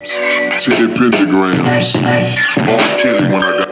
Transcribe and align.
to 0.00 0.70
the 0.70 0.88
pentagrams. 0.94 1.94
Off 2.68 3.00
Kelly 3.00 3.26
when 3.32 3.42
I 3.42 3.58
got. 3.58 3.66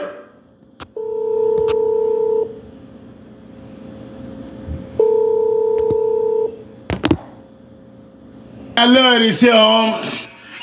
I 8.76 8.86
love 8.86 9.20
this 9.20 9.40
here, 9.40 9.54
um. 9.54 10.10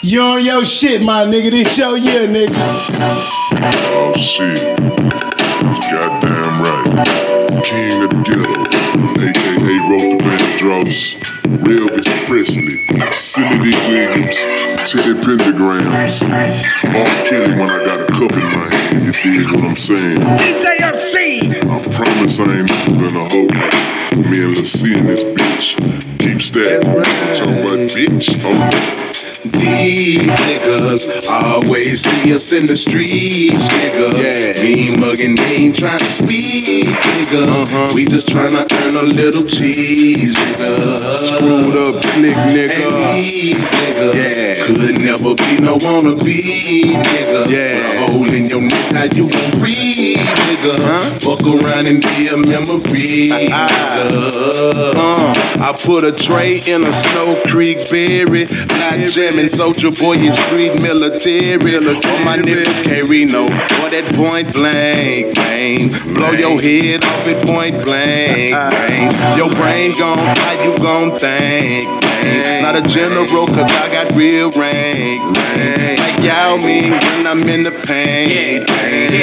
You 0.03 0.21
on 0.21 0.43
your 0.43 0.65
shit, 0.65 1.01
my 1.03 1.25
nigga. 1.25 1.51
This 1.51 1.75
show, 1.75 1.93
yeah, 1.93 2.25
nigga. 2.25 2.55
Oh 3.93 4.13
shit. 4.17 4.77
Goddamn 5.91 6.61
right. 6.63 7.05
King 7.63 8.03
of 8.03 8.09
the 8.09 8.15
ghetto. 8.25 8.65
AKA 9.21 9.77
wrote 9.87 10.17
the 10.17 10.23
Vandross. 10.23 10.99
Elvis 11.61 12.09
Presley. 12.25 12.77
Silly 13.11 13.57
D. 13.59 13.65
Williams. 13.87 14.20
To 14.91 14.97
the 14.97 15.13
pentagrams. 15.21 16.21
Off 16.21 17.29
Kelly 17.29 17.53
when 17.57 17.69
I 17.69 17.85
got 17.85 18.01
a 18.01 18.05
cup 18.07 18.33
in 18.33 18.43
my 18.43 18.75
hand. 18.75 19.05
You 19.05 19.11
dig 19.13 19.51
what 19.55 19.63
I'm 19.63 19.75
saying? 19.77 20.19
DJFC. 20.19 21.63
I 21.63 21.95
promise 21.95 22.39
I 22.39 22.57
ain't 22.57 22.67
gonna 22.67 23.29
hold 23.29 23.53
you. 23.53 24.29
Me 24.29 24.43
and 24.43 24.53
Lil 24.55 24.65
C 24.65 24.93
in 24.97 25.05
this 25.05 25.23
bitch. 25.23 26.19
Keep 26.19 26.41
stacking. 26.41 26.89
I'm 26.89 27.03
talking 27.33 27.59
about 27.59 27.89
bitch. 27.95 28.27
Oh, 28.43 29.49
These 29.49 30.21
niggas 30.21 31.27
always 31.27 32.03
see 32.03 32.33
us 32.33 32.51
in 32.51 32.65
the 32.65 32.75
streets, 32.77 33.63
nigga. 33.69 34.21
Yeah. 34.21 34.61
Me 34.61 34.95
mugging, 34.97 35.35
they 35.35 35.55
ain't 35.55 35.77
trying 35.77 35.99
to 35.99 36.11
speak, 36.11 36.85
nigga. 36.87 37.47
Uh-huh. 37.63 37.91
We 37.95 38.05
just 38.05 38.27
trying 38.27 38.51
to 38.53 38.75
earn 38.75 38.95
a 38.97 39.01
little 39.03 39.47
cheese, 39.47 40.35
nigga. 40.35 41.17
Screwed 41.27 41.77
up 41.77 42.01
click, 42.01 42.35
And 42.35 42.51
nigga. 42.51 43.13
these 43.15 43.55
niggas 43.55 44.13
Yeah. 44.15 44.50
Never 45.11 45.35
be 45.35 45.59
no 45.59 45.77
wannabe, 45.77 46.41
nigga. 46.41 47.49
Yeah. 47.49 47.81
With 47.81 47.91
a 47.91 48.11
hole 48.11 48.33
in 48.33 48.45
your 48.47 48.61
neck, 48.61 48.93
how 48.93 49.03
you 49.15 49.29
gon' 49.29 49.59
breathe, 49.59 50.17
nigga? 50.17 50.77
Huh? 50.79 51.19
Fuck 51.19 51.41
around 51.41 51.87
and 51.87 52.01
be 52.01 52.27
a 52.29 52.37
memory, 52.37 53.27
nigga. 53.29 54.95
Uh, 54.95 55.33
I 55.59 55.77
put 55.83 56.05
a 56.05 56.13
tray 56.13 56.59
in 56.59 56.85
a 56.85 56.93
Snow 56.93 57.41
Creek 57.47 57.89
berry. 57.89 58.45
Black 58.45 59.05
jamming, 59.09 59.49
soldier 59.49 59.91
boy 59.91 60.13
in 60.13 60.33
street 60.33 60.81
military. 60.81 61.75
On 61.75 62.23
my 62.23 62.37
nigga 62.37 62.83
carry 62.83 63.25
no 63.25 63.47
for 63.47 63.89
that 63.89 64.15
point 64.15 64.53
blank, 64.53 65.35
bang. 65.35 65.89
Blow 66.13 66.31
your 66.31 66.61
head 66.61 67.03
off 67.03 67.27
at 67.27 67.45
point 67.45 67.83
blank, 67.83 68.51
bang. 68.51 69.37
Your 69.37 69.49
brain 69.49 69.91
gone, 69.97 70.17
how 70.19 70.63
you 70.63 70.77
gon' 70.77 71.19
think, 71.19 72.01
Not 72.61 72.75
a 72.75 72.81
general, 72.81 73.47
cause 73.47 73.71
I 73.71 73.89
got 73.89 74.13
real 74.15 74.51
rank. 74.51 75.37
Like 75.99 76.23
y'all 76.23 76.57
mean 76.57 76.91
when 76.91 77.27
I'm 77.27 77.47
in 77.49 77.63
the 77.63 77.71
pain. 77.71 78.65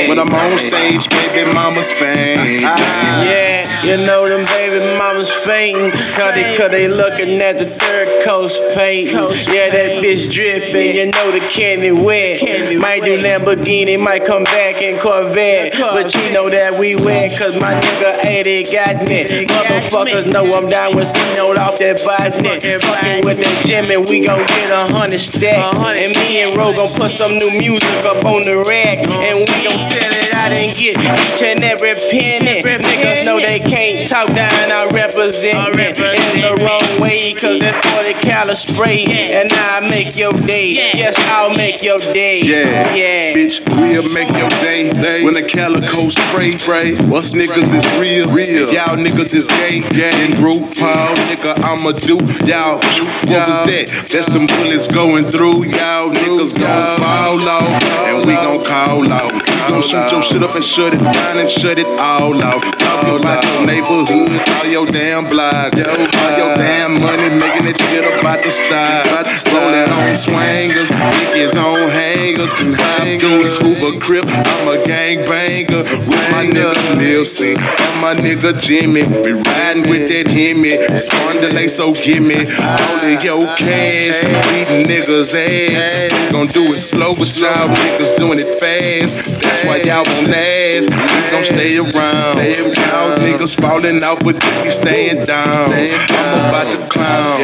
When 0.08 0.18
I'm 0.18 0.32
on 0.34 0.58
stage, 0.58 1.08
baby 1.08 1.52
mama's 1.52 1.90
fame. 1.92 2.62
Yeah, 2.62 3.57
you 3.84 3.96
know 3.96 4.28
them 4.28 4.44
baby 4.46 4.78
mamas 4.98 5.30
fainting, 5.44 5.90
cause 5.90 6.34
they, 6.34 6.56
cause 6.56 6.70
they 6.70 6.88
looking 6.88 7.40
at 7.40 7.58
the 7.58 7.66
third 7.66 8.24
coast 8.24 8.58
painting. 8.74 9.14
Yeah, 9.14 9.70
that 9.70 10.02
bitch 10.02 10.32
dripping, 10.32 10.96
you 10.96 11.06
know 11.06 11.30
the 11.30 11.40
candy 11.40 11.92
wet. 11.92 12.42
Might 12.78 13.04
do 13.04 13.18
Lamborghini, 13.18 13.98
might 13.98 14.24
come 14.24 14.44
back 14.44 14.82
in 14.82 15.00
Corvette. 15.00 15.74
But 15.78 16.14
you 16.14 16.30
know 16.30 16.50
that 16.50 16.78
we 16.78 16.96
wet, 16.96 17.38
cause 17.38 17.54
my 17.60 17.74
nigga 17.80 18.24
80 18.24 18.62
got 18.64 19.08
me. 19.08 19.46
Motherfuckers 19.46 20.26
know 20.30 20.52
I'm 20.54 20.68
down 20.68 20.96
with 20.96 21.08
C 21.08 21.18
note 21.34 21.58
off 21.58 21.78
that 21.78 22.04
Botany. 22.04 22.60
Fucking 22.80 23.24
with 23.24 23.38
that 23.38 23.66
Jimmy, 23.66 23.96
we 23.96 24.24
gon' 24.24 24.46
get 24.46 24.70
a 24.70 24.92
hundred 24.92 25.20
stacks. 25.20 25.74
And 25.76 26.12
me 26.12 26.42
and 26.42 26.56
Ro 26.56 26.74
gon' 26.74 26.92
put 26.94 27.10
some 27.10 27.38
new 27.38 27.50
music 27.50 27.88
up 28.04 28.24
on 28.24 28.42
the 28.42 28.58
rack. 28.66 28.98
And 28.98 29.38
we 29.38 29.46
gon' 29.46 29.78
sell 29.90 30.12
it 30.12 30.27
out 30.48 30.54
and 30.56 30.76
get 30.76 30.98
each 30.98 31.42
and 31.42 31.64
every 31.64 31.94
penny. 31.94 32.62
Niggas 32.62 33.24
know 33.24 33.38
they 33.40 33.60
can't 33.60 34.08
talk 34.08 34.28
down, 34.28 34.72
I 34.72 34.86
represent 34.86 35.78
it 35.78 35.98
in 36.34 36.40
the 36.40 36.64
wrong 36.64 37.00
way, 37.00 37.34
cause 37.34 37.58
that's 37.60 37.86
40 37.90 38.14
cal 38.14 38.54
spray. 38.56 39.04
And 39.04 39.52
I 39.52 39.80
make 39.80 40.16
your 40.16 40.32
day. 40.32 40.70
Yes, 40.72 41.14
I'll 41.18 41.54
make 41.54 41.82
your 41.82 41.98
day. 41.98 42.40
Yeah, 42.42 42.94
Yeah. 42.94 43.34
bitch, 43.34 43.60
we'll 43.78 44.08
make 44.12 44.30
your 44.30 44.48
day. 44.48 45.22
When 45.22 45.34
the 45.34 45.42
calico 45.42 46.08
spray, 46.10 46.56
spray. 46.56 46.92
Us 46.92 47.30
niggas 47.32 47.68
is 47.76 47.98
real, 48.00 48.28
real. 48.30 48.72
Y'all 48.72 48.96
niggas 48.96 49.34
is 49.34 49.46
gay, 49.48 49.82
yeah. 49.92 50.14
And 50.16 50.34
group 50.36 50.76
Paul, 50.78 51.14
nigga, 51.28 51.58
I'ma 51.62 51.92
do. 51.92 52.16
Y'all, 52.46 52.76
what 52.76 53.48
was 53.48 53.68
that? 53.68 54.06
That's 54.10 54.26
them 54.26 54.46
bullets 54.46 54.86
going 54.86 55.30
through. 55.30 55.64
Y'all 55.66 56.10
niggas 56.10 56.54
gon' 56.58 56.98
fall 56.98 57.48
off, 57.48 57.82
and 57.82 58.24
we 58.26 58.34
gon' 58.34 58.64
call 58.64 59.12
out. 59.12 59.27
Gon' 59.68 59.82
shoot 59.82 60.10
your 60.10 60.22
shit 60.22 60.42
up 60.42 60.54
and 60.54 60.64
shut 60.64 60.94
it 60.94 60.98
down 60.98 61.38
and 61.38 61.50
shut 61.50 61.78
it 61.78 61.86
all 62.00 62.42
out. 62.42 62.62
Talking 62.78 63.16
about 63.20 63.44
your 63.44 63.66
neighborhood, 63.66 64.48
all 64.48 64.66
your 64.66 64.86
damn 64.86 65.28
blocks, 65.28 65.78
all 65.84 65.98
your 65.98 66.56
damn 66.56 67.00
money, 67.00 67.28
making 67.28 67.66
that 67.66 67.78
shit 67.78 68.04
about 68.18 68.42
to 68.42 68.52
stop. 68.52 69.26
Rolling 69.46 69.90
on 69.90 70.14
swangers, 70.16 70.88
Dickies 70.88 71.54
on 71.54 71.90
hangers, 72.38 72.76
five 72.78 73.20
dudes, 73.20 73.58
Hoover 73.58 73.98
Crip. 74.00 74.24
I'm 74.26 74.68
a 74.68 74.86
gang 74.86 75.26
banger 75.28 75.82
with 75.82 76.30
my 76.30 76.44
nigga 76.44 76.96
Lil 76.96 77.24
C 77.24 77.54
and 77.54 78.00
my 78.00 78.14
nigga 78.14 78.60
Jimmy. 78.60 79.02
We 79.02 79.32
riding 79.32 79.88
with 79.88 80.08
that 80.08 80.28
Hemi, 80.28 80.70
Spondylate, 80.98 81.70
so 81.70 81.92
gimme 81.92 82.46
all 82.60 83.04
of 83.04 83.24
your 83.24 83.42
cash. 83.56 84.24
Beating 84.48 84.86
niggas 84.86 85.34
ass. 85.34 86.12
We 86.12 86.30
gon' 86.30 86.46
do 86.48 86.74
it 86.74 86.80
slow, 86.80 87.14
but 87.14 87.36
y'all 87.36 87.68
niggas 87.68 88.16
doing 88.16 88.40
it 88.40 88.58
fast. 88.60 89.42
That's 89.42 89.64
why 89.66 89.78
y'all 89.78 90.04
won't 90.06 90.28
last. 90.28 90.90
We 90.90 91.30
gon' 91.30 91.44
stay 91.44 91.78
around. 91.78 92.38
Y'all 92.38 93.18
niggas 93.18 93.60
falling 93.60 94.02
off, 94.02 94.20
but 94.22 94.40
be 94.62 94.70
staying 94.70 95.24
down. 95.24 95.72
I'm 95.72 96.48
about 96.48 96.76
to 96.76 96.88
clown. 96.88 97.38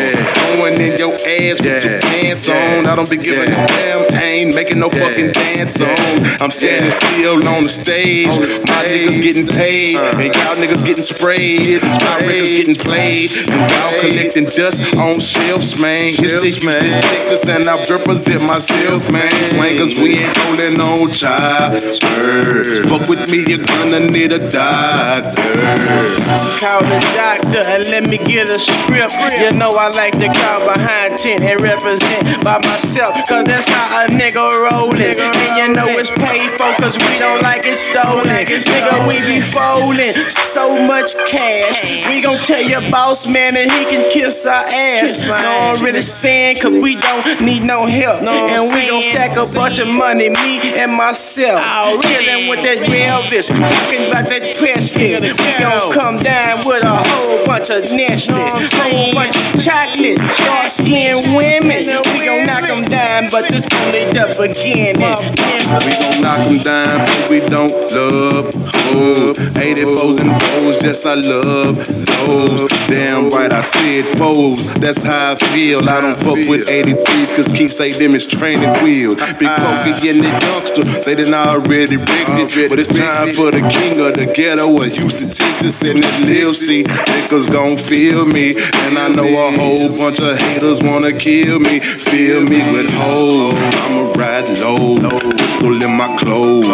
Going 0.56 0.80
in 0.80 0.98
your 0.98 1.14
ass 1.14 1.60
with 1.60 1.84
your 1.84 2.00
pants 2.00 2.48
on. 2.48 2.86
I 2.86 2.94
don't 2.94 3.10
be 3.10 3.16
giving 3.16 3.52
a 3.52 3.66
damn. 3.66 4.14
I 4.14 4.22
ain't 4.22 4.54
making 4.54 4.78
no 4.78 4.83
fucking 4.90 5.32
dance 5.32 5.80
on. 5.80 6.42
I'm 6.42 6.50
standing 6.50 6.92
still 6.92 7.46
on 7.48 7.64
the 7.64 7.68
stage. 7.70 8.28
My 8.28 8.84
niggas 8.86 9.22
getting 9.22 9.46
paid, 9.46 9.96
and 9.96 10.34
y'all 10.34 10.56
niggas 10.56 10.84
getting 10.84 11.04
sprayed. 11.04 11.82
My 11.82 12.18
records 12.20 12.48
getting 12.48 12.74
played, 12.76 13.32
and 13.32 13.70
y'all 13.70 14.00
collecting 14.00 14.44
dust 14.44 14.80
on 14.96 15.20
shelves, 15.20 15.78
man. 15.78 16.14
It's 16.18 16.58
the 16.58 16.66
man. 16.66 17.02
Texas, 17.02 17.48
and 17.48 17.68
I 17.68 17.84
represent 17.88 18.42
myself, 18.42 19.10
man. 19.10 19.30
Swangers, 19.50 19.96
we 20.02 20.18
ain't 20.18 20.36
rolling 20.38 20.80
on 20.80 21.12
choppers. 21.12 21.98
Fuck 21.98 23.08
with 23.08 23.28
me, 23.28 23.44
you're 23.46 23.64
gonna 23.64 24.00
need 24.00 24.32
a 24.32 24.50
doctor. 24.50 25.53
Call 25.74 26.82
the 26.82 27.00
doctor 27.14 27.58
and 27.66 27.84
let 27.88 28.08
me 28.08 28.18
get 28.18 28.48
a 28.48 28.58
script. 28.58 29.12
You 29.38 29.50
know 29.52 29.70
I 29.72 29.88
like 29.88 30.14
to 30.18 30.26
call 30.26 30.60
behind 30.72 31.18
10 31.18 31.42
and 31.42 31.60
represent 31.60 32.44
by 32.44 32.58
myself. 32.58 33.14
Cause 33.28 33.44
that's 33.46 33.68
how 33.68 34.04
a 34.04 34.08
nigga 34.08 34.70
rollin'. 34.70 35.18
And 35.18 35.56
you 35.56 35.68
know 35.74 35.88
it's 35.88 36.10
paid 36.10 36.50
for 36.52 36.74
cause 36.80 36.96
we 36.96 37.18
don't 37.18 37.42
like 37.42 37.64
it 37.64 37.78
stolen. 37.78 38.26
Nigga, 38.26 39.08
we 39.08 39.18
be 39.26 39.40
folding 39.40 40.14
so 40.30 40.80
much 40.86 41.14
cash. 41.28 41.82
We 42.08 42.20
gon' 42.20 42.38
tell 42.38 42.62
your 42.62 42.82
boss 42.90 43.26
man 43.26 43.54
that 43.54 43.70
he 43.70 43.84
can 43.86 44.10
kiss 44.12 44.46
our 44.46 44.64
ass. 44.64 45.18
No, 45.20 45.34
I'm 45.34 45.82
really 45.82 46.02
saying 46.02 46.60
cause 46.60 46.78
we 46.78 46.96
don't 46.96 47.40
need 47.40 47.64
no 47.64 47.86
help. 47.86 48.22
And 48.22 48.72
we 48.72 48.88
gon' 48.88 49.02
stack 49.02 49.36
a 49.36 49.46
bunch 49.52 49.78
of 49.80 49.88
money, 49.88 50.28
me 50.28 50.74
and 50.74 50.92
myself. 50.92 51.60
Chillin' 52.04 52.48
with 52.48 52.62
that 52.62 52.78
Elvis, 52.78 53.48
talking 53.48 54.08
about 54.08 54.30
that. 54.30 54.44
We 54.60 55.63
gon' 55.64 55.92
come 55.92 56.18
down 56.18 56.66
with 56.66 56.82
a 56.82 56.96
whole 56.96 57.46
bunch 57.46 57.70
of 57.70 57.84
nasty, 57.84 58.32
whole 58.32 59.14
bunch 59.14 59.36
of 59.36 59.62
chocolate, 59.62 60.18
dark 60.38 60.70
skinned 60.70 61.34
women. 61.36 62.02
We 62.12 62.24
gon' 62.24 62.46
knock 62.46 62.66
them 62.66 62.84
down, 62.84 63.28
but 63.30 63.48
this 63.48 63.66
only 63.72 64.04
the 64.12 64.34
beginning. 64.38 64.96
We 64.96 65.92
gon' 65.96 66.20
knock 66.20 66.46
them 66.46 66.58
down, 66.58 66.98
but 67.06 67.30
we 67.30 67.40
don't 67.40 67.72
love. 67.92 68.54
Oh, 68.86 69.32
84s 69.54 70.20
and 70.20 70.42
foes, 70.42 70.82
yes, 70.82 71.06
I 71.06 71.14
love 71.14 71.76
those. 71.86 72.70
Damn 72.88 73.30
right, 73.30 73.52
I 73.52 73.62
said 73.62 74.18
foes. 74.18 74.62
That's 74.74 75.02
how 75.02 75.32
I 75.32 75.36
feel. 75.36 75.88
I 75.88 76.00
don't 76.00 76.16
fuck 76.16 76.48
with 76.48 76.66
83s, 76.66 77.36
cause 77.36 77.46
Keith 77.56 77.72
say 77.72 77.92
them 77.92 78.14
is 78.14 78.26
training 78.26 78.70
wheels. 78.82 79.18
Big 79.38 79.48
Pokey 79.48 80.00
getting 80.00 80.22
the 80.22 80.28
youngster, 80.28 80.84
they 81.02 81.14
done 81.14 81.34
already 81.34 81.96
rigged 81.96 82.56
it. 82.56 82.68
But 82.68 82.78
it's 82.78 82.96
time 82.96 83.32
for 83.32 83.50
the 83.50 83.60
king 83.68 83.98
of 84.00 84.14
the 84.14 84.26
ghetto 84.26 84.82
of 84.82 84.92
Houston, 84.92 85.30
Texas, 85.44 85.82
and 85.82 86.02
that 86.02 86.22
Lil 86.22 86.54
C. 86.54 86.84
Niggas 86.84 87.50
gon' 87.52 87.76
feel 87.78 88.24
me. 88.24 88.54
And 88.84 88.98
I 88.98 89.08
know 89.08 89.30
a 89.48 89.52
whole 89.52 89.88
bunch 89.88 90.18
of 90.20 90.38
haters 90.38 90.80
wanna 90.80 91.12
kill 91.12 91.58
me. 91.58 91.80
Feel 91.80 92.42
me 92.42 92.60
with 92.72 92.90
hoes. 92.90 93.54
I'ma 93.84 94.12
ride 94.12 94.48
low, 94.58 94.96
pistol 95.36 95.82
in 95.82 95.92
my 95.96 96.16
clothes. 96.16 96.68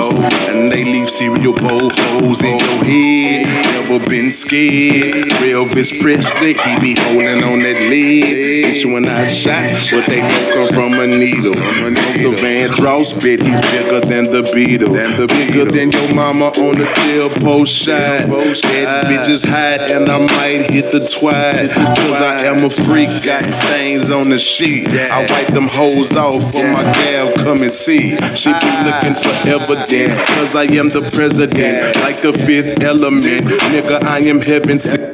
And 0.49 0.71
they 0.73 0.85
leave 0.85 1.11
cereal 1.11 1.55
bowl 1.55 1.91
holes 1.91 2.41
in 2.43 2.59
your 2.59 2.85
head. 2.91 3.47
Never 3.75 3.99
been 4.09 4.33
scared. 4.33 5.33
Real 5.41 5.61
Elvis 5.61 5.91
Presley, 6.01 6.55
he 6.55 6.81
be 6.81 6.95
holding 7.01 7.43
on 7.45 7.59
that 7.61 7.81
lead. 7.91 8.50
Issuing 8.71 9.09
I 9.09 9.27
shot, 9.27 9.69
but 9.91 10.07
they 10.09 10.21
don't 10.21 10.53
come 10.55 10.93
from 10.93 11.01
a 11.01 11.07
needle. 11.07 11.55
The 11.55 12.37
Vandross 12.41 13.21
bit, 13.21 13.43
he's 13.43 13.61
bigger 13.63 14.01
than 14.01 14.25
the 14.25 14.49
Beetle. 14.55 14.93
The 14.93 15.27
bigger 15.27 15.65
than 15.65 15.91
your 15.91 16.15
mama 16.15 16.47
on 16.51 16.79
the 16.79 16.85
tail 16.95 17.31
post 17.31 17.75
shot. 17.75 18.29
That 18.29 19.07
bitches 19.07 19.45
hide 19.45 19.81
and 19.91 20.09
I 20.09 20.19
might 20.19 20.71
hit 20.71 20.93
the 20.93 21.01
twat. 21.01 21.75
Cause 21.75 22.23
I 22.23 22.45
am 22.45 22.65
a 22.65 22.71
freak, 22.71 23.25
got 23.25 23.51
stains 23.51 24.09
on 24.09 24.31
the 24.31 24.39
sheet. 24.39 24.87
I 24.87 25.27
wipe 25.27 25.49
them 25.49 25.67
hoes 25.67 26.13
off 26.13 26.53
for 26.53 26.63
my 26.71 26.85
gal 26.93 27.33
come 27.35 27.63
and 27.63 27.73
see. 27.73 28.11
She 28.37 28.53
be 28.53 28.71
looking 28.85 29.17
for 29.17 29.35
evidence, 29.49 30.17
cause 30.29 30.55
I 30.55 30.65
am 30.65 30.91
the 30.91 31.11
president. 31.13 31.97
Like 31.97 32.23
the 32.23 32.33
fifth 32.33 32.83
element, 32.83 33.25
nigga, 33.25 34.03
I 34.05 34.21
am 34.21 34.41
heaven 34.41 34.79
sent. 34.79 35.10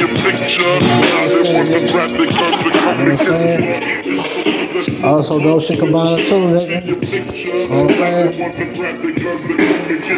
Your 0.00 0.08
picture. 0.16 0.78
Now 0.80 1.28
they 1.28 1.84
grab 1.86 2.10
the 2.10 2.26
guns 2.26 2.98
and 3.00 3.18
come 3.18 3.46
and. 3.46 4.59
Also, 5.02 5.38
Dolce 5.40 5.74
Gabbana 5.74 6.16
too, 6.28 6.34
nigga. 6.52 6.76
I'm 7.72 7.88
saying? 7.88 8.30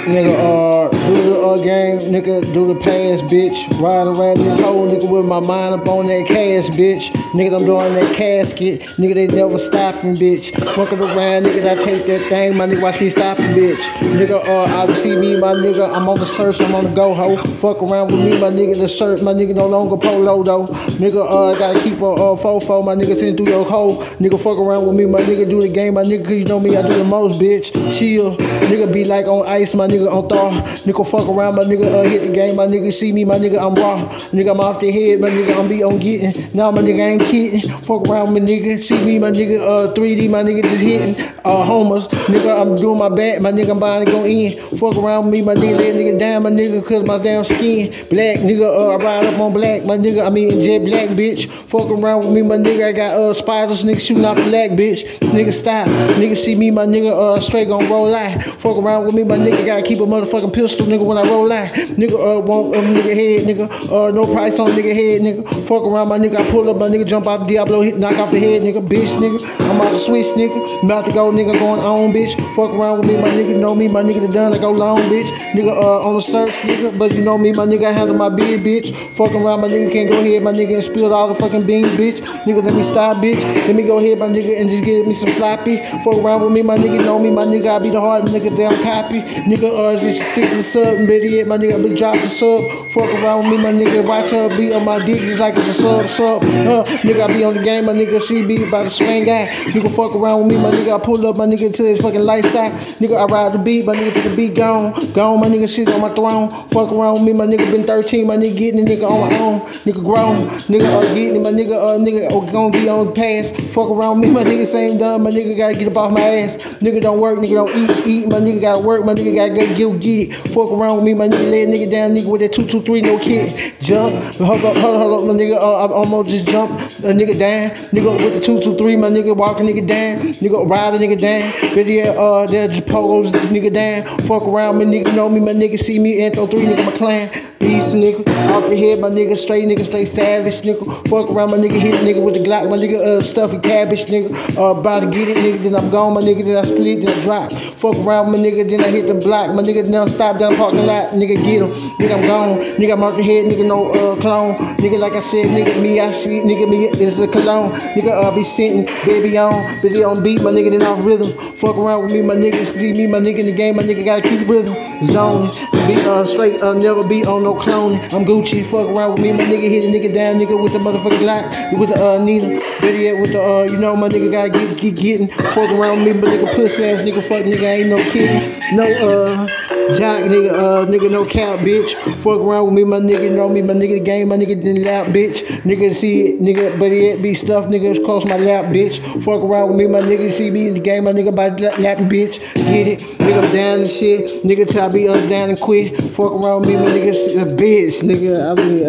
Nigga, 0.07 0.35
uh, 0.35 0.91
do 1.07 1.23
the 1.23 1.41
uh, 1.41 1.57
game, 1.59 1.99
nigga, 2.11 2.43
do 2.53 2.65
the 2.65 2.75
pass, 2.81 3.21
bitch. 3.31 3.55
Riding 3.81 4.17
around 4.17 4.39
this 4.39 4.61
hole, 4.61 4.89
nigga, 4.89 5.09
with 5.09 5.27
my 5.27 5.39
mind 5.39 5.81
up 5.81 5.87
on 5.87 6.07
that 6.07 6.27
cash, 6.27 6.67
bitch. 6.75 7.13
Nigga, 7.35 7.61
I'm 7.61 7.65
doing 7.65 7.95
that 7.95 8.17
casket. 8.17 8.81
Nigga, 8.99 9.15
they 9.15 9.27
never 9.29 9.59
stopping, 9.59 10.15
bitch. 10.15 10.51
Fucking 10.75 11.01
around, 11.01 11.45
nigga, 11.45 11.79
I 11.79 11.85
take 11.85 12.07
that 12.09 12.29
thing, 12.29 12.57
my 12.57 12.67
nigga, 12.67 12.83
watch 12.83 13.01
me 13.01 13.11
stopping, 13.11 13.55
bitch. 13.55 13.79
Nigga, 14.19 14.45
uh, 14.49 14.65
I 14.65 14.93
see 14.95 15.15
me, 15.15 15.39
my 15.39 15.53
nigga, 15.53 15.95
I'm 15.95 16.09
on 16.09 16.19
the 16.19 16.27
search, 16.27 16.61
I'm 16.61 16.75
on 16.75 16.85
the 16.85 16.91
go, 16.91 17.15
ho. 17.15 17.37
Fuck 17.37 17.83
around 17.83 18.11
with 18.11 18.21
me, 18.25 18.31
my 18.41 18.51
nigga, 18.51 18.77
the 18.77 18.89
shirt, 18.89 19.23
my 19.23 19.33
nigga, 19.33 19.55
no 19.55 19.67
longer 19.69 19.97
polo, 19.97 20.43
though. 20.43 20.65
Nigga, 20.99 21.25
uh, 21.31 21.57
gotta 21.57 21.79
keep 21.81 21.99
a 22.01 22.07
uh, 22.07 22.37
fofo, 22.37 22.85
my 22.85 22.97
nigga, 22.97 23.15
sitting 23.15 23.37
through 23.37 23.53
your 23.53 23.65
hole. 23.65 24.03
Nigga, 24.19 24.43
fuck 24.43 24.57
around 24.57 24.72
with 24.81 24.97
me, 24.97 25.07
my 25.07 25.21
nigga, 25.21 25.49
do 25.49 25.61
the 25.61 25.69
game, 25.69 25.95
my 25.95 26.03
nigga, 26.03 26.25
'cause 26.25 26.33
you 26.35 26.45
know 26.45 26.61
me, 26.61 26.77
I 26.77 26.83
do 26.83 26.95
the 26.95 27.05
most, 27.05 27.39
bitch. 27.39 27.73
Chill, 27.97 28.37
nigga, 28.37 28.93
be 28.93 29.05
like 29.05 29.29
on 29.29 29.47
ice, 29.49 29.75
my 29.75 29.87
nigga, 29.87 30.11
on 30.13 30.29
thaw. 30.29 30.51
Nigga, 30.87 31.07
fuck 31.07 31.29
around, 31.29 31.57
my 31.57 31.65
nigga, 31.65 31.87
uh, 31.87 32.03
hit 32.09 32.25
the 32.27 32.33
game, 32.33 32.57
my 32.57 32.67
nigga, 32.67 32.93
see 32.93 33.13
me, 33.13 33.25
my 33.25 33.37
nigga, 33.37 33.59
I'm 33.59 33.75
raw. 33.75 33.97
Nigga, 34.33 34.51
I'm 34.51 34.61
off 34.61 34.81
the 34.81 34.91
head, 34.91 35.21
my 35.21 35.29
nigga, 35.29 35.59
I'm 35.59 35.69
be 35.69 35.83
on 35.83 35.99
getting. 35.99 36.33
Now, 36.55 36.71
my 36.71 36.83
nigga, 36.83 37.01
ain't 37.01 37.23
kidding. 37.23 37.63
Fuck 37.83 38.09
around, 38.09 38.33
my 38.33 38.41
nigga, 38.41 38.83
see 38.83 39.05
me, 39.05 39.19
my 39.19 39.31
nigga, 39.31 39.59
uh, 39.61 39.95
3D, 39.95 40.29
my 40.29 40.43
nigga, 40.43 40.63
just 40.63 40.77
hitting. 40.83 41.15
Uh, 41.45 41.65
homers, 41.65 42.07
nigga, 42.29 42.61
I'm 42.61 42.75
doing 42.77 42.99
my 42.99 43.09
back, 43.09 43.43
my 43.43 43.53
nigga, 43.53 43.71
I'm 43.71 43.79
buying 43.81 44.05
to 44.05 44.11
go 44.11 44.25
in. 44.25 44.51
Fuck 44.79 44.97
around 44.97 45.27
with 45.27 45.35
me, 45.35 45.43
my 45.43 45.55
nigga, 45.55 45.79
let 45.79 45.95
nigga 45.95 46.19
down, 46.19 46.43
my 46.45 46.51
nigga, 46.51 46.85
cause 46.87 47.07
my 47.07 47.19
damn 47.19 47.45
skin 47.45 47.91
black, 48.11 48.39
nigga, 48.39 48.63
uh, 48.63 48.91
I 48.93 48.97
ride 48.97 49.25
up 49.27 49.41
on 49.41 49.53
black, 49.53 49.87
my 49.87 49.97
nigga, 49.97 50.27
I 50.27 50.31
mean, 50.31 50.63
jet 50.63 50.81
black, 50.81 51.09
bitch. 51.11 51.49
Fuck 51.49 51.91
around 51.91 52.25
with 52.25 52.33
me, 52.33 52.43
my 52.43 52.57
nigga, 52.57 52.87
I 52.89 52.93
got, 52.93 53.15
uh, 53.15 53.35
spiders, 53.35 53.83
nigga, 53.85 54.01
shooting 54.01 54.25
off 54.25 54.37
the 54.37 54.51
black, 54.69 54.79
bitch. 54.79 55.19
Nigga, 55.33 55.53
stop. 55.53 55.89
Nigga, 56.19 56.37
see 56.37 56.55
me, 56.55 56.71
my 56.71 56.85
nigga, 56.85 57.15
uh, 57.15 57.41
straight 57.41 57.69
gon' 57.69 57.89
roll 57.89 58.15
out. 58.15 58.45
Fuck 58.45 58.77
around 58.77 59.05
with 59.07 59.15
me, 59.15 59.25
my 59.25 59.37
nigga, 59.37 59.65
gotta 59.65 59.83
keep 59.83 59.99
a 59.99 60.03
motherfucking 60.03 60.53
pistol, 60.53 60.87
nigga, 60.87 61.05
when 61.05 61.19
I 61.19 61.23
roll 61.23 61.51
out. 61.51 61.69
Nigga, 61.69 62.15
uh, 62.15 62.41
want 62.41 62.75
a 62.75 62.79
nigga 62.79 63.15
head, 63.15 63.47
nigga, 63.47 63.67
uh, 63.91 64.11
no 64.11 64.25
price 64.33 64.59
on 64.59 64.69
nigga 64.71 64.95
head, 64.95 65.23
nigga. 65.23 65.43
Fuck 65.67 65.85
around, 65.85 66.09
my 66.09 66.19
nigga, 66.19 66.39
I 66.39 66.51
pull 66.51 66.69
up, 66.69 66.77
my 66.79 66.89
nigga, 66.89 67.07
jump 67.07 67.27
off 67.27 67.47
Diablo, 67.47 67.83
hit, 67.83 67.99
knock 67.99 68.19
off 68.19 68.31
the 68.31 68.39
head, 68.39 68.63
nigga, 68.63 68.87
bitch, 68.87 69.09
nigga. 69.19 69.43
I'm 69.71 69.77
about 69.77 69.91
to 69.91 69.99
switch, 69.99 70.27
nigga. 70.37 70.85
About 70.85 71.07
to 71.07 71.13
go, 71.13 71.31
nigga, 71.31 71.53
going 71.59 71.81
on, 71.81 72.13
bitch. 72.13 72.37
Fuck 72.55 72.71
around 72.71 72.99
with 72.99 73.09
me, 73.09 73.17
my 73.17 73.29
nigga, 73.29 73.59
know 73.59 73.75
me, 73.75 73.89
my 73.89 74.03
nigga, 74.03 74.21
the 74.21 74.29
done, 74.29 74.55
I 74.55 74.59
go 74.59 74.71
long, 74.71 74.99
bitch. 75.11 75.31
Nigga, 75.53 75.73
uh, 75.83 76.09
on 76.09 76.17
the 76.17 76.23
search, 76.23 76.55
nigga, 76.69 76.97
but 76.99 77.15
you 77.15 77.25
know 77.25 77.39
me, 77.39 77.53
my 77.53 77.65
nigga, 77.65 77.87
I 77.87 77.93
handle 77.93 78.17
my 78.17 78.29
big 78.29 78.61
bitch. 78.61 78.95
Fuck 79.17 79.33
around, 79.33 79.63
my 79.63 79.69
nigga, 79.69 79.91
can't 79.91 80.11
go 80.11 80.21
ahead, 80.21 80.43
my 80.43 80.53
nigga, 80.53 80.75
and 80.75 80.85
spill 80.85 81.13
all 81.13 81.29
the 81.29 81.35
fucking 81.35 81.67
beans, 81.67 81.89
bitch. 81.97 82.21
Nigga, 82.45 82.63
let 82.63 82.75
me 82.75 82.83
stop, 82.83 83.17
bitch. 83.17 83.41
Let 83.67 83.77
me 83.77 83.83
go 83.85 83.99
ahead, 83.99 84.21
my 84.21 84.27
nigga, 84.27 84.52
and 84.59 84.71
just 84.71 84.85
give 84.85 85.07
me 85.07 85.15
some 85.15 85.31
sloppy. 85.31 85.77
Fuck 86.05 86.17
around 86.17 86.43
with 86.43 86.53
me, 86.53 86.63
my 86.63 86.77
nigga, 86.77 87.05
know 87.05 87.19
me, 87.19 87.31
my 87.31 87.45
nigga, 87.45 87.77
I 87.77 87.79
be 87.79 87.91
the 87.91 88.01
hard 88.01 88.25
nigga, 88.25 88.57
damn 88.57 88.83
copy. 88.83 89.21
Nigga, 89.21 89.77
uh, 89.79 89.99
just 89.99 90.21
stick 90.33 90.51
the 90.51 90.63
sub, 90.63 90.99
yet, 91.09 91.49
my 91.49 91.57
nigga, 91.57 91.79
I 91.79 91.89
be 91.89 91.97
drop 91.97 92.15
the 92.15 92.29
sub. 92.29 92.63
Fuck 92.93 93.23
around 93.23 93.49
with 93.49 93.51
me, 93.51 93.57
my 93.59 93.73
nigga, 93.73 94.07
watch 94.07 94.31
her 94.31 94.49
be 94.57 94.73
on 94.73 94.85
my 94.85 95.05
dick 95.05 95.21
just 95.21 95.41
like 95.41 95.57
it's 95.57 95.69
a 95.69 95.75
sub, 95.75 96.03
sub. 96.03 96.43
Uh, 96.43 96.85
nigga, 97.05 97.23
I 97.23 97.27
be 97.29 97.45
on 97.45 97.55
the 97.55 97.63
game, 97.63 97.87
my 97.87 97.93
nigga, 97.93 98.23
she 98.23 98.45
be 98.45 98.69
by 98.71 98.85
the 98.85 98.91
swing 98.91 99.25
guy. 99.25 99.47
Nigga, 99.73 99.95
fuck 99.95 100.15
around 100.15 100.47
with 100.47 100.57
me, 100.57 100.63
my 100.63 100.71
nigga, 100.71 101.01
I 101.01 101.05
pull 101.05 101.27
up, 101.27 101.37
my 101.39 101.47
nigga, 101.47 101.75
to 101.75 101.85
his 101.85 102.01
fucking 102.01 102.23
lifestyle. 102.23 102.71
Nigga, 103.01 103.17
I 103.17 103.25
ride 103.33 103.53
the 103.53 103.59
beat, 103.59 103.85
my 103.85 103.95
nigga, 103.95 104.13
to 104.15 104.29
the 104.29 104.37
beat 104.37 104.57
gone. 104.57 104.93
Gone, 105.13 105.41
my 105.41 105.47
nigga, 105.47 105.69
shit 105.69 105.89
on 105.89 106.01
my 106.01 106.09
throne. 106.09 106.51
Fuck 106.71 106.93
around 106.93 107.15
with 107.15 107.23
me, 107.25 107.33
my 107.33 107.47
nigga, 107.47 107.71
been 107.71 107.85
13, 107.85 108.27
my 108.27 108.37
nigga, 108.37 108.57
getting 108.57 108.85
the 108.85 108.91
nigga 108.91 109.09
on 109.09 109.21
my 109.29 109.39
own. 109.39 109.61
Nigga, 109.85 110.05
grown. 110.05 110.37
Nigga, 110.69 110.87
uh, 110.87 111.15
getting 111.15 111.37
it, 111.37 111.43
my 111.43 111.51
nigga, 111.51 111.77
uh, 111.77 111.99
nigga, 111.99 112.29
oh, 112.31 112.51
gonna 112.51 112.73
be 112.73 112.89
on 112.89 113.07
the 113.07 113.13
pass. 113.13 113.51
Fuck 113.73 113.91
around 113.91 114.21
with 114.21 114.29
me, 114.29 114.35
my 114.35 114.42
nigga, 114.45 114.67
same 114.67 114.99
dumb, 114.99 115.23
my 115.23 115.31
nigga, 115.31 115.57
gotta 115.57 115.75
get 115.79 115.89
up 115.89 115.97
off 115.97 116.13
my 116.13 116.21
ass. 116.21 116.57
Nigga, 116.83 117.01
don't 117.01 117.21
work, 117.21 117.39
nigga, 117.39 117.65
don't 117.65 117.77
eat, 117.77 118.07
eat, 118.07 118.29
my 118.29 118.39
nigga, 118.39 118.61
gotta 118.61 118.79
work, 118.81 119.05
my 119.05 119.15
nigga, 119.15 119.37
gotta 119.37 119.55
get, 119.55 119.77
get, 119.77 120.05
it. 120.07 120.49
Fuck 120.49 120.71
around 120.71 120.97
with 120.97 121.05
me, 121.05 121.15
my 121.15 121.29
nigga, 121.29 121.53
a 121.53 121.67
nigga 121.67 121.91
down, 121.91 122.15
nigga, 122.15 122.27
with 122.27 122.41
that 122.41 122.53
223, 122.53 123.01
no 123.03 123.19
kid. 123.19 123.49
Jump, 123.81 124.13
hold 124.35 124.65
up, 124.65 124.77
hold 124.77 124.97
up, 124.97 125.03
hold 125.03 125.21
up, 125.21 125.27
my 125.27 125.35
nigga, 125.35 125.61
uh, 125.61 125.87
I 125.87 125.93
almost 125.93 126.31
just 126.31 126.47
jumped 126.47 126.73
a 127.05 127.09
nigga 127.09 127.39
down. 127.39 127.71
Nigga, 127.93 128.13
with 128.13 128.35
the 128.35 128.45
223, 128.45 128.97
my 128.97 129.09
nigga, 129.09 129.37
walking 129.37 129.67
nigga 129.67 129.87
down. 129.87 130.33
Nigga, 130.43 130.69
ride 130.69 130.95
a 130.95 130.99
nigga 130.99 131.19
down. 131.19 131.75
Video, 131.75 132.13
uh, 132.13 132.47
there's 132.47 132.73
pogos, 132.73 133.31
nigga 133.53 133.73
down. 133.73 134.19
Fuck 134.27 134.45
around, 134.45 134.79
my 134.79 134.85
nigga, 134.85 135.15
know 135.15 135.29
me, 135.29 135.41
my 135.41 135.53
nigga, 135.53 135.79
see 135.79 135.99
me, 135.99 136.23
Anto 136.23 136.47
3, 136.47 136.65
nigga, 136.65 136.87
my 136.87 136.93
clan. 136.97 137.29
Beast, 137.59 137.95
nigga, 137.95 138.27
off 138.51 138.69
the 138.69 138.77
head, 138.77 138.99
my 138.99 139.09
nigga, 139.09 139.37
straight, 139.37 139.65
nigga, 139.65 139.85
straight 139.85 140.09
savage, 140.09 140.63
nigga. 140.63 140.85
Fuck 141.09 141.31
around, 141.31 141.51
my 141.51 141.59
nigga, 141.59 141.79
hit 141.79 141.95
nigga 141.95 142.23
with 142.23 142.35
the 142.35 142.41
Glock, 142.41 142.69
my 142.69 142.77
nigga, 142.77 143.01
uh, 143.01 143.21
stuffy 143.21 143.59
cabbage, 143.59 144.07
nigga. 144.07 144.32
Uh, 144.57 144.75
about 144.79 145.01
to 145.01 145.11
get 145.11 145.29
it, 145.29 145.37
nigga, 145.37 145.59
then 145.59 145.75
I'm 145.77 145.91
gone, 145.91 146.15
my 146.15 146.21
nigga, 146.21 146.45
then 146.45 146.57
I 146.57 146.63
split, 146.63 147.05
then 147.05 147.19
I 147.19 147.25
drop. 147.25 147.53
Fuck 147.53 147.97
around, 147.97 148.31
with 148.31 148.41
my 148.41 148.47
nigga, 148.47 148.69
then 148.69 148.81
I 148.81 148.89
hit 148.89 149.07
the 149.07 149.15
block, 149.15 149.55
my 149.55 149.63
nigga, 149.63 149.89
now 149.89 150.07
stop 150.07 150.39
down 150.39 150.53
the 150.53 150.59
parking 150.59 150.87
lot, 150.87 151.13
nigga, 151.15 151.37
get 151.37 151.63
him. 151.63 151.71
Nigga, 151.99 152.15
I'm 152.15 152.27
gone, 152.27 152.59
nigga, 152.79 153.17
the 153.17 153.23
head, 153.23 153.47
nigga, 153.47 153.67
no, 153.67 153.91
uh, 153.91 154.15
clone. 154.17 154.55
Nigga, 154.79 154.99
like 154.99 155.13
I 155.13 155.21
said, 155.21 155.47
nigga, 155.47 155.83
me, 155.83 156.01
I 156.01 156.11
see, 156.13 156.41
nigga, 156.41 156.69
me, 156.69 156.89
is 156.89 157.17
the 157.17 157.29
cologne. 157.29 157.73
Nigga, 157.95 158.13
uh, 158.13 158.35
be 158.35 158.45
sitting, 158.45 158.85
baby 159.05 159.37
on, 159.39 159.81
baby 159.83 160.05
on 160.05 160.23
beat, 160.23 160.43
my 160.43 160.51
nigga, 160.51 160.71
then 160.71 160.83
off 160.83 161.05
rhythm. 161.05 161.33
Fuck 161.33 161.77
around 161.77 162.05
with 162.05 162.13
me, 162.13 162.23
my 162.23 162.35
nigga, 162.35 162.73
see 162.73 162.93
me, 162.93 163.07
my 163.07 163.19
nigga 163.19 163.41
in 163.41 163.47
the 163.47 163.53
game, 163.53 163.77
my 163.77 163.83
nigga 163.83 164.05
gotta 164.05 164.23
keep 164.23 164.47
rhythm. 164.49 164.75
Zone, 165.07 165.51
be 165.87 165.95
uh, 166.07 166.25
straight, 166.25 166.63
uh, 166.63 166.75
never 166.75 167.07
be 167.07 167.25
on 167.25 167.43
no 167.43 167.55
clone. 167.55 167.99
I'm 168.13 168.25
Gucci, 168.25 168.65
fuck 168.71 168.95
around 168.97 169.13
with 169.13 169.23
me, 169.23 169.33
my 169.33 169.45
nigga, 169.45 169.69
hit 169.69 169.85
a 169.85 169.89
nigga 169.89 170.15
down, 170.15 170.37
nigga, 170.41 170.61
with 170.63 170.73
the 170.73 170.79
motherfucking 170.79 171.19
Glock, 171.19 171.79
with 171.79 171.91
the, 171.91 172.01
uh, 172.03 172.23
Nina. 172.25 172.61
Yet, 173.03 173.21
with 173.21 173.33
the, 173.33 173.43
uh, 173.43 173.65
you 173.65 173.79
know, 173.79 173.97
my 173.97 174.09
nigga 174.09 174.22
gotta 174.31 174.51
get, 174.51 174.79
get, 174.79 174.97
getting. 174.97 175.29
Fuck 175.29 175.71
around 175.71 176.05
me, 176.05 176.13
my 176.13 176.29
nigga, 176.29 176.55
pussy 176.55 176.85
ass 176.85 177.01
nigga, 177.01 177.23
fuck 177.23 177.45
nigga, 177.45 177.77
ain't 177.77 177.89
no 177.89 177.97
kidding. 178.11 178.77
No, 178.77 178.85
uh, 178.85 179.47
Jock, 179.95 180.23
nigga, 180.25 180.53
uh, 180.53 180.87
nigga, 180.87 181.11
no 181.11 181.25
cap, 181.25 181.59
bitch. 181.59 181.95
Fuck 182.19 182.41
around 182.41 182.67
with 182.67 182.75
me, 182.75 182.85
my 182.85 182.99
nigga, 182.99 183.35
know 183.35 183.49
me, 183.49 183.63
my 183.63 183.75
nigga, 183.75 183.95
the 183.95 184.01
game, 184.01 184.29
my 184.29 184.37
nigga, 184.37 184.63
didn't 184.63 184.83
lap, 184.83 185.09
bitch. 185.09 185.45
Nigga, 185.63 185.95
see 185.95 186.29
it, 186.29 186.41
nigga, 186.41 186.79
but 186.79 186.93
it 186.93 187.21
be 187.21 187.35
stuff, 187.35 187.67
nigga, 187.67 187.97
it's 187.97 188.05
close 188.05 188.25
my 188.25 188.37
lap, 188.37 188.67
bitch. 188.67 189.01
Fuck 189.25 189.43
around 189.43 189.69
with 189.69 189.79
me, 189.79 189.87
my 189.89 190.01
nigga, 190.01 190.33
see 190.33 190.51
me 190.51 190.69
in 190.69 190.75
the 190.75 190.81
game, 190.81 191.05
my 191.05 191.13
nigga, 191.13 191.35
by 191.35 191.49
lap, 191.49 191.99
bitch. 191.99 192.39
Get 192.55 192.87
it, 192.87 193.01
nigga, 193.01 193.53
down 193.53 193.81
and 193.81 193.91
shit. 193.91 194.45
Nigga, 194.45 194.71
try 194.71 194.89
to 194.89 194.95
be 194.95 195.09
up, 195.09 195.29
down 195.29 195.51
and 195.51 195.61
quit. 195.61 196.01
Fuck 196.13 196.33
around 196.33 196.61
with 196.61 196.69
me, 196.69 196.77
my 196.77 196.85
nigga, 196.85 197.43
a 197.43 197.47
bitch, 197.47 198.03
nigga. 198.03 198.51
I 198.51 198.55
mean, 198.63 198.87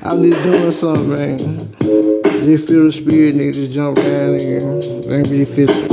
I'm 0.02 0.30
just 0.30 0.42
doing 0.44 0.72
something, 0.72 1.08
man. 1.10 2.15
Just 2.44 2.68
feel 2.68 2.86
the 2.86 2.92
spirit, 2.92 3.34
nigga, 3.34 3.52
just 3.54 3.72
jump 3.72 3.98
nigga. 3.98 5.10
Ain't 5.10 5.28
really 5.28 5.44
feel 5.44 5.68
it. 5.70 5.88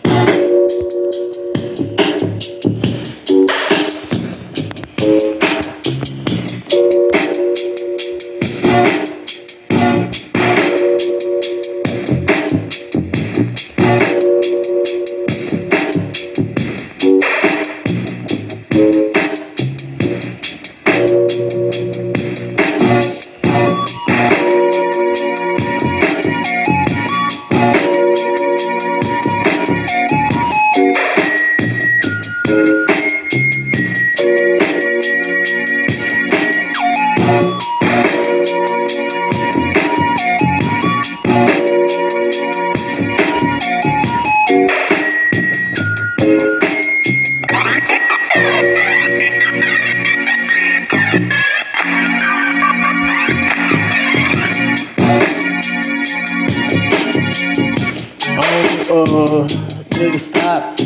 Stop. 60.61 60.79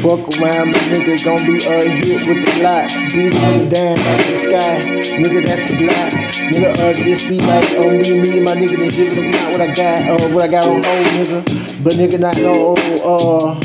Fuck 0.00 0.22
around, 0.38 0.68
my 0.72 0.78
nigga 0.78 1.24
gon' 1.24 1.44
be 1.44 1.64
a 1.64 1.88
hit 1.88 2.28
with 2.28 2.44
the 2.44 2.52
block. 2.60 2.88
Beat 3.12 3.34
it 3.34 3.70
down 3.70 3.98
out 3.98 4.18
the 4.18 4.38
sky, 4.38 4.80
nigga 5.18 5.40
that's 5.44 5.70
the 5.70 5.76
block. 5.76 6.12
Nigga 6.52 6.70
uh 6.78 6.92
this 6.92 7.22
be 7.22 7.38
like 7.40 7.70
on 7.84 7.98
me, 7.98 8.20
me 8.20 8.36
and 8.36 8.44
my 8.44 8.54
nigga 8.54 8.76
just 8.78 8.96
giving 8.96 9.30
them 9.30 9.40
out 9.40 9.52
what 9.52 9.60
I 9.60 9.74
got, 9.74 9.98
uh 10.08 10.28
what 10.28 10.44
I 10.44 10.48
got 10.48 10.64
on 10.68 10.82
hold, 10.82 11.06
nigga. 11.06 11.42
But 11.84 11.92
nigga 11.94 12.18
not 12.20 12.36
no 12.36 12.74
uh 13.04 13.60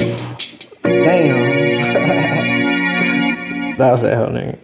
damn. 0.83 1.37
that 3.77 3.91
was 3.91 4.01
that 4.01 4.17
whole 4.17 4.27
nigga. 4.29 4.62